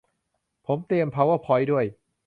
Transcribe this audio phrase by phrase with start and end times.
[0.65, 1.85] ผมเตรียม พาวเวอร์พอยท์ ด้วย